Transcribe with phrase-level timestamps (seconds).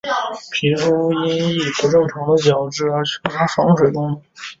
[0.51, 4.21] 皮肤亦因不正常的角质而缺乏防水功能。